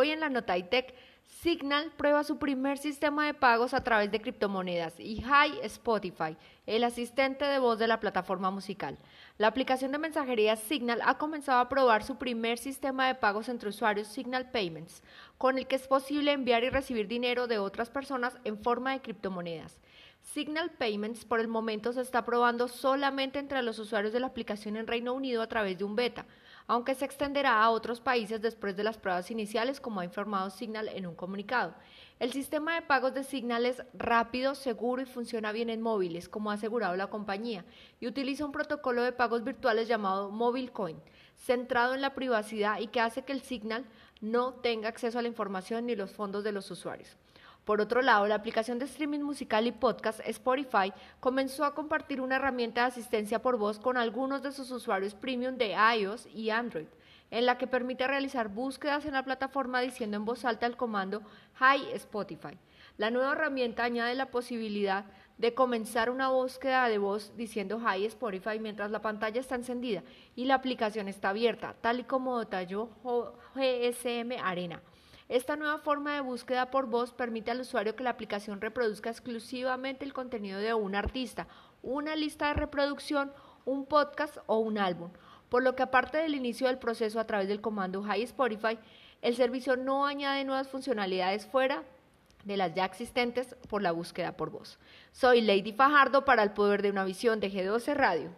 Hoy 0.00 0.12
en 0.12 0.20
la 0.20 0.30
Nota 0.30 0.56
ITEC, 0.56 0.94
Signal 1.26 1.92
prueba 1.98 2.24
su 2.24 2.38
primer 2.38 2.78
sistema 2.78 3.26
de 3.26 3.34
pagos 3.34 3.74
a 3.74 3.84
través 3.84 4.10
de 4.10 4.22
criptomonedas 4.22 4.98
y 4.98 5.22
Hi 5.22 5.58
Spotify, 5.64 6.38
el 6.64 6.84
asistente 6.84 7.44
de 7.44 7.58
voz 7.58 7.78
de 7.78 7.86
la 7.86 8.00
plataforma 8.00 8.50
musical. 8.50 8.96
La 9.36 9.48
aplicación 9.48 9.92
de 9.92 9.98
mensajería 9.98 10.56
Signal 10.56 11.02
ha 11.04 11.18
comenzado 11.18 11.58
a 11.60 11.68
probar 11.68 12.02
su 12.02 12.16
primer 12.16 12.56
sistema 12.56 13.08
de 13.08 13.14
pagos 13.14 13.50
entre 13.50 13.68
usuarios 13.68 14.08
Signal 14.08 14.50
Payments, 14.50 15.02
con 15.36 15.58
el 15.58 15.66
que 15.66 15.76
es 15.76 15.86
posible 15.86 16.32
enviar 16.32 16.64
y 16.64 16.70
recibir 16.70 17.06
dinero 17.06 17.46
de 17.46 17.58
otras 17.58 17.90
personas 17.90 18.38
en 18.44 18.56
forma 18.56 18.92
de 18.92 19.02
criptomonedas. 19.02 19.82
Signal 20.22 20.70
Payments 20.70 21.24
por 21.24 21.40
el 21.40 21.48
momento 21.48 21.92
se 21.92 22.02
está 22.02 22.24
probando 22.24 22.68
solamente 22.68 23.38
entre 23.38 23.62
los 23.62 23.78
usuarios 23.78 24.12
de 24.12 24.20
la 24.20 24.28
aplicación 24.28 24.76
en 24.76 24.86
Reino 24.86 25.12
Unido 25.12 25.42
a 25.42 25.48
través 25.48 25.78
de 25.78 25.84
un 25.84 25.96
beta 25.96 26.26
aunque 26.70 26.94
se 26.94 27.04
extenderá 27.04 27.60
a 27.60 27.70
otros 27.70 28.00
países 28.00 28.40
después 28.40 28.76
de 28.76 28.84
las 28.84 28.96
pruebas 28.96 29.28
iniciales, 29.32 29.80
como 29.80 29.98
ha 29.98 30.04
informado 30.04 30.50
Signal 30.50 30.86
en 30.86 31.04
un 31.04 31.16
comunicado. 31.16 31.74
El 32.20 32.30
sistema 32.30 32.76
de 32.76 32.82
pagos 32.82 33.12
de 33.12 33.24
Signal 33.24 33.66
es 33.66 33.82
rápido, 33.92 34.54
seguro 34.54 35.02
y 35.02 35.06
funciona 35.06 35.50
bien 35.50 35.68
en 35.68 35.82
móviles, 35.82 36.28
como 36.28 36.48
ha 36.48 36.54
asegurado 36.54 36.94
la 36.94 37.08
compañía, 37.08 37.64
y 37.98 38.06
utiliza 38.06 38.44
un 38.44 38.52
protocolo 38.52 39.02
de 39.02 39.10
pagos 39.10 39.42
virtuales 39.42 39.88
llamado 39.88 40.30
MobileCoin, 40.30 41.02
centrado 41.36 41.92
en 41.94 42.02
la 42.02 42.14
privacidad 42.14 42.78
y 42.78 42.86
que 42.86 43.00
hace 43.00 43.22
que 43.22 43.32
el 43.32 43.40
Signal 43.40 43.84
no 44.20 44.54
tenga 44.54 44.88
acceso 44.88 45.18
a 45.18 45.22
la 45.22 45.28
información 45.28 45.86
ni 45.86 45.96
los 45.96 46.12
fondos 46.12 46.44
de 46.44 46.52
los 46.52 46.70
usuarios. 46.70 47.16
Por 47.64 47.80
otro 47.80 48.02
lado, 48.02 48.26
la 48.26 48.36
aplicación 48.36 48.78
de 48.78 48.86
streaming 48.86 49.20
musical 49.20 49.66
y 49.66 49.72
podcast 49.72 50.20
Spotify 50.24 50.92
comenzó 51.20 51.64
a 51.64 51.74
compartir 51.74 52.20
una 52.20 52.36
herramienta 52.36 52.82
de 52.82 52.88
asistencia 52.88 53.42
por 53.42 53.58
voz 53.58 53.78
con 53.78 53.96
algunos 53.96 54.42
de 54.42 54.52
sus 54.52 54.70
usuarios 54.70 55.14
premium 55.14 55.56
de 55.56 55.76
iOS 55.98 56.26
y 56.34 56.50
Android, 56.50 56.86
en 57.30 57.46
la 57.46 57.58
que 57.58 57.66
permite 57.66 58.06
realizar 58.06 58.48
búsquedas 58.48 59.04
en 59.04 59.12
la 59.12 59.24
plataforma 59.24 59.80
diciendo 59.80 60.16
en 60.16 60.24
voz 60.24 60.44
alta 60.44 60.66
el 60.66 60.76
comando 60.76 61.22
Hi 61.60 61.92
Spotify. 61.94 62.58
La 62.96 63.10
nueva 63.10 63.32
herramienta 63.32 63.84
añade 63.84 64.14
la 64.14 64.30
posibilidad 64.30 65.04
de 65.38 65.54
comenzar 65.54 66.10
una 66.10 66.28
búsqueda 66.28 66.88
de 66.88 66.98
voz 66.98 67.34
diciendo 67.36 67.80
Hi 67.80 68.04
Spotify 68.06 68.58
mientras 68.58 68.90
la 68.90 69.00
pantalla 69.00 69.40
está 69.40 69.54
encendida 69.54 70.02
y 70.34 70.46
la 70.46 70.54
aplicación 70.54 71.08
está 71.08 71.30
abierta, 71.30 71.74
tal 71.80 72.00
y 72.00 72.04
como 72.04 72.38
detalló 72.40 72.90
GSM 73.54 74.32
Arena. 74.42 74.82
Esta 75.30 75.54
nueva 75.54 75.78
forma 75.78 76.14
de 76.14 76.22
búsqueda 76.22 76.72
por 76.72 76.86
voz 76.86 77.12
permite 77.12 77.52
al 77.52 77.60
usuario 77.60 77.94
que 77.94 78.02
la 78.02 78.10
aplicación 78.10 78.60
reproduzca 78.60 79.10
exclusivamente 79.10 80.04
el 80.04 80.12
contenido 80.12 80.58
de 80.58 80.74
un 80.74 80.96
artista, 80.96 81.46
una 81.84 82.16
lista 82.16 82.48
de 82.48 82.54
reproducción, 82.54 83.32
un 83.64 83.86
podcast 83.86 84.38
o 84.46 84.58
un 84.58 84.76
álbum. 84.76 85.12
Por 85.48 85.62
lo 85.62 85.76
que 85.76 85.84
aparte 85.84 86.18
del 86.18 86.34
inicio 86.34 86.66
del 86.66 86.80
proceso 86.80 87.20
a 87.20 87.28
través 87.28 87.46
del 87.46 87.60
comando 87.60 88.04
Hi 88.04 88.22
Spotify, 88.24 88.76
el 89.22 89.36
servicio 89.36 89.76
no 89.76 90.04
añade 90.04 90.44
nuevas 90.44 90.66
funcionalidades 90.66 91.46
fuera 91.46 91.84
de 92.42 92.56
las 92.56 92.74
ya 92.74 92.84
existentes 92.84 93.54
por 93.68 93.82
la 93.82 93.92
búsqueda 93.92 94.36
por 94.36 94.50
voz. 94.50 94.80
Soy 95.12 95.42
Lady 95.42 95.72
Fajardo 95.72 96.24
para 96.24 96.42
el 96.42 96.50
poder 96.50 96.82
de 96.82 96.90
una 96.90 97.04
visión 97.04 97.38
de 97.38 97.52
G12 97.52 97.94
Radio. 97.94 98.30